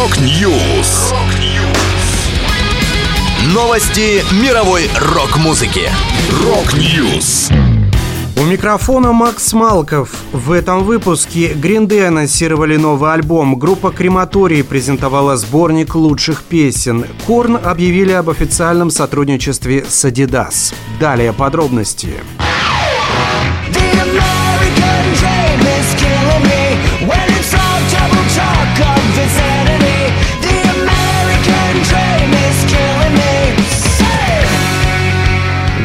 Rock 0.00 0.50
News. 0.50 1.12
Новости 3.52 4.24
мировой 4.42 4.88
рок-музыки. 4.98 5.90
Rock 6.42 6.90
News. 6.90 7.50
У 8.38 8.42
микрофона 8.44 9.12
Макс 9.12 9.52
Малков. 9.52 10.08
В 10.32 10.52
этом 10.52 10.84
выпуске 10.84 11.52
Green 11.52 11.86
Day 11.86 12.06
анонсировали 12.06 12.76
новый 12.76 13.12
альбом. 13.12 13.58
Группа 13.58 13.90
Крематорий 13.90 14.64
презентовала 14.64 15.36
сборник 15.36 15.94
лучших 15.94 16.44
песен. 16.44 17.04
Korn 17.26 17.58
объявили 17.62 18.12
об 18.12 18.30
официальном 18.30 18.90
сотрудничестве 18.90 19.84
с 19.86 20.06
Adidas. 20.06 20.72
Далее 20.98 21.34
подробности. 21.34 22.14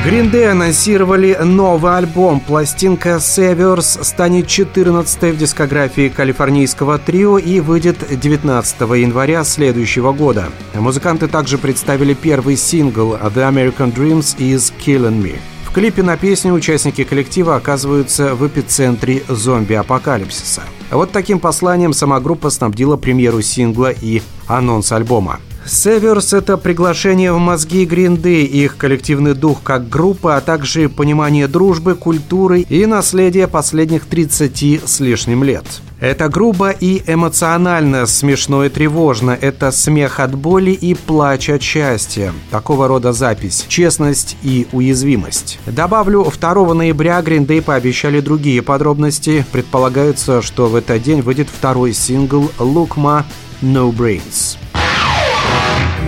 Green 0.06 0.30
Day 0.32 0.46
анонсировали 0.46 1.36
новый 1.44 1.98
альбом. 1.98 2.40
Пластинка 2.40 3.16
Saviors 3.16 4.04
станет 4.04 4.46
14-й 4.46 5.32
в 5.32 5.38
дискографии 5.38 6.10
калифорнийского 6.10 7.00
трио 7.00 7.40
и 7.40 7.60
выйдет 7.60 7.98
19 8.12 8.82
января 8.82 9.44
следующего 9.44 10.14
года. 10.14 10.50
Музыканты 10.76 11.28
также 11.28 11.58
представили 11.58 12.14
первый 12.14 12.56
сингл 12.56 13.16
«The 13.16 13.52
American 13.52 13.92
Dreams 13.92 14.38
is 14.38 14.72
Killing 14.86 15.24
Me». 15.24 15.38
В 15.64 15.74
клипе 15.74 16.04
на 16.04 16.18
песню 16.18 16.54
участники 16.54 17.04
коллектива 17.04 17.56
оказываются 17.56 18.36
в 18.36 18.46
эпицентре 18.46 19.24
зомби-апокалипсиса. 19.28 20.62
Вот 20.92 21.14
таким 21.14 21.40
посланием 21.40 21.94
сама 21.94 22.20
группа 22.20 22.52
снабдила 22.52 22.96
премьеру 22.96 23.42
сингла 23.42 23.90
и 23.90 24.22
анонс 24.46 24.92
альбома. 24.92 25.40
Северс— 25.66 26.34
это 26.34 26.58
приглашение 26.58 27.34
в 27.34 27.40
мозги 27.40 27.86
Гринды, 27.86 28.44
их 28.44 28.78
коллективный 28.78 29.34
дух 29.34 29.62
как 29.64 29.90
группа, 29.90 30.38
а 30.38 30.42
также 30.42 30.90
понимание 30.90 31.48
дружбы, 31.48 31.96
культуры 31.96 32.62
и 32.62 32.86
наследия 32.86 33.48
последних 33.48 34.06
30 34.06 34.82
с 34.86 35.00
лишним 35.00 35.44
лет. 35.44 35.66
Это 36.00 36.30
грубо 36.30 36.70
и 36.70 37.02
эмоционально, 37.08 38.06
смешно 38.06 38.66
и 38.66 38.70
тревожно. 38.70 39.32
Это 39.32 39.72
смех 39.72 40.20
от 40.20 40.36
боли 40.36 40.72
и 40.72 40.94
плач 40.94 41.50
от 41.50 41.64
счастья. 41.64 42.34
Такого 42.52 42.88
рода 42.88 43.12
запись. 43.12 43.66
Честность 43.68 44.38
и 44.44 44.68
уязвимость. 44.72 45.60
Добавлю, 45.66 46.24
2 46.24 46.74
ноября 46.74 47.22
Гриндей 47.22 47.62
пообещали 47.62 48.20
другие 48.20 48.62
подробности. 48.62 49.46
Предполагается, 49.52 50.42
что 50.42 50.68
в 50.68 50.76
этот 50.76 51.02
день 51.02 51.22
выйдет 51.22 51.48
второй 51.50 51.94
сингл 51.94 52.52
«Лукма 52.60 53.26
No 53.62 53.92
Brains». 53.92 54.58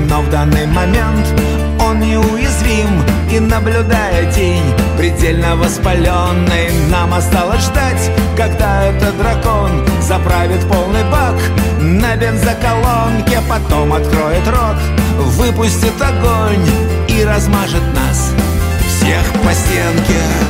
Но 0.09 0.21
в 0.21 0.29
данный 0.29 0.65
момент 0.67 1.27
он 1.79 1.99
неуязвим 1.99 3.03
И 3.31 3.39
наблюдая 3.39 4.31
тень 4.31 4.73
предельно 4.97 5.55
воспаленной 5.55 6.69
Нам 6.89 7.13
осталось 7.13 7.63
ждать, 7.63 8.11
когда 8.35 8.83
этот 8.83 9.17
дракон 9.17 9.85
Заправит 10.01 10.61
полный 10.67 11.03
бак 11.11 11.35
на 11.79 12.15
бензоколонке 12.15 13.39
Потом 13.49 13.93
откроет 13.93 14.47
рот, 14.47 14.77
выпустит 15.17 16.01
огонь 16.01 16.65
И 17.07 17.23
размажет 17.23 17.83
нас 17.93 18.33
всех 18.87 19.23
по 19.43 19.53
стенке 19.53 20.46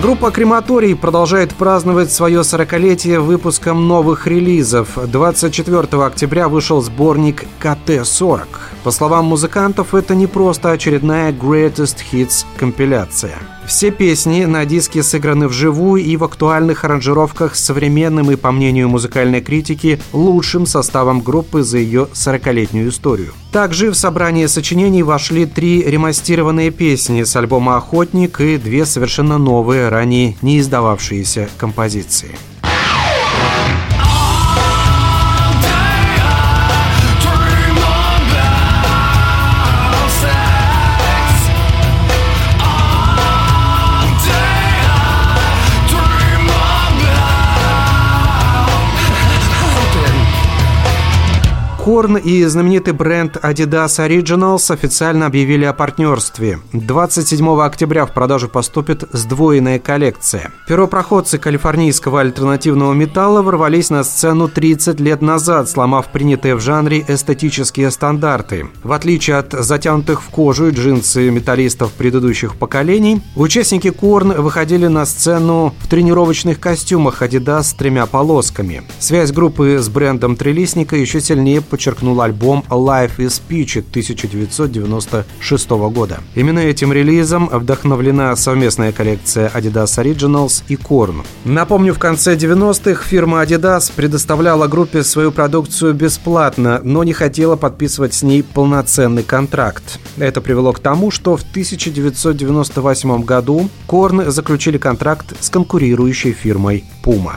Группа 0.00 0.30
«Крематорий» 0.30 0.94
продолжает 0.94 1.52
праздновать 1.54 2.12
свое 2.12 2.42
40-летие 2.42 3.18
выпуском 3.18 3.88
новых 3.88 4.28
релизов. 4.28 4.90
24 4.96 6.04
октября 6.04 6.48
вышел 6.48 6.80
сборник 6.80 7.44
«КТ-40». 7.60 8.46
По 8.84 8.92
словам 8.92 9.24
музыкантов, 9.24 9.96
это 9.96 10.14
не 10.14 10.28
просто 10.28 10.70
очередная 10.70 11.32
«Greatest 11.32 11.96
Hits» 12.12 12.46
компиляция. 12.56 13.38
Все 13.68 13.90
песни 13.90 14.44
на 14.44 14.64
диске 14.64 15.02
сыграны 15.02 15.46
вживую 15.46 16.02
и 16.02 16.16
в 16.16 16.24
актуальных 16.24 16.86
аранжировках 16.86 17.54
с 17.54 17.62
современным 17.62 18.30
и, 18.30 18.36
по 18.36 18.50
мнению 18.50 18.88
музыкальной 18.88 19.42
критики, 19.42 20.00
лучшим 20.14 20.64
составом 20.64 21.20
группы 21.20 21.62
за 21.62 21.76
ее 21.76 22.08
40-летнюю 22.14 22.88
историю. 22.88 23.34
Также 23.52 23.90
в 23.90 23.94
собрание 23.94 24.48
сочинений 24.48 25.02
вошли 25.02 25.44
три 25.44 25.82
ремастированные 25.82 26.70
песни 26.70 27.24
с 27.24 27.36
альбома 27.36 27.76
«Охотник» 27.76 28.40
и 28.40 28.56
две 28.56 28.86
совершенно 28.86 29.36
новые, 29.36 29.87
ранее 29.90 30.36
не 30.42 30.58
издававшиеся 30.58 31.48
композиции. 31.58 32.36
Корн 51.88 52.18
и 52.18 52.44
знаменитый 52.44 52.92
бренд 52.92 53.38
Adidas 53.38 53.96
Originals 53.96 54.70
официально 54.70 55.24
объявили 55.24 55.64
о 55.64 55.72
партнерстве. 55.72 56.58
27 56.74 57.62
октября 57.62 58.04
в 58.04 58.12
продажу 58.12 58.50
поступит 58.50 59.04
сдвоенная 59.10 59.78
коллекция. 59.78 60.52
Первопроходцы 60.68 61.38
калифорнийского 61.38 62.20
альтернативного 62.20 62.92
металла 62.92 63.40
ворвались 63.40 63.88
на 63.88 64.04
сцену 64.04 64.48
30 64.48 65.00
лет 65.00 65.22
назад, 65.22 65.70
сломав 65.70 66.12
принятые 66.12 66.56
в 66.56 66.60
жанре 66.60 67.02
эстетические 67.08 67.90
стандарты. 67.90 68.66
В 68.84 68.92
отличие 68.92 69.36
от 69.36 69.52
затянутых 69.52 70.22
в 70.22 70.28
кожу 70.28 70.68
и 70.68 70.72
джинсы 70.72 71.30
металлистов 71.30 71.92
предыдущих 71.92 72.56
поколений, 72.56 73.22
участники 73.34 73.88
Корн 73.88 74.32
выходили 74.32 74.88
на 74.88 75.06
сцену 75.06 75.74
в 75.80 75.88
тренировочных 75.88 76.60
костюмах 76.60 77.22
Adidas 77.22 77.62
с 77.62 77.72
тремя 77.72 78.04
полосками. 78.04 78.82
Связь 78.98 79.32
группы 79.32 79.78
с 79.80 79.88
брендом 79.88 80.36
Трелисника 80.36 80.94
еще 80.94 81.22
сильнее 81.22 81.62
подчеркнул 81.78 82.20
альбом 82.20 82.64
Life 82.68 83.18
is 83.18 83.40
Peach 83.48 83.78
1996 83.78 85.70
года. 85.70 86.18
Именно 86.34 86.58
этим 86.58 86.92
релизом 86.92 87.48
вдохновлена 87.52 88.34
совместная 88.34 88.90
коллекция 88.90 89.48
Adidas 89.54 89.96
Originals 89.96 90.64
и 90.66 90.74
Korn. 90.74 91.24
Напомню, 91.44 91.94
в 91.94 92.00
конце 92.00 92.34
90-х 92.34 93.04
фирма 93.04 93.44
Adidas 93.44 93.92
предоставляла 93.94 94.66
группе 94.66 95.04
свою 95.04 95.30
продукцию 95.30 95.94
бесплатно, 95.94 96.80
но 96.82 97.04
не 97.04 97.12
хотела 97.12 97.54
подписывать 97.54 98.12
с 98.12 98.24
ней 98.24 98.42
полноценный 98.42 99.22
контракт. 99.22 100.00
Это 100.16 100.40
привело 100.40 100.72
к 100.72 100.80
тому, 100.80 101.12
что 101.12 101.36
в 101.36 101.42
1998 101.42 103.22
году 103.22 103.70
Korn 103.86 104.30
заключили 104.30 104.78
контракт 104.78 105.36
с 105.38 105.48
конкурирующей 105.48 106.32
фирмой 106.32 106.84
Puma. 107.04 107.36